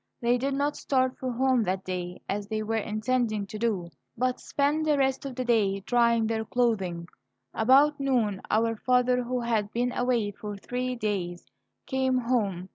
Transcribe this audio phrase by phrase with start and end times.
[0.19, 4.39] They did not start for home that day, as they were intending to do, but
[4.39, 7.07] spent the rest of the day drying their clothing.
[7.53, 11.45] About noon our father, who had been away for three days,
[11.85, 12.69] came home.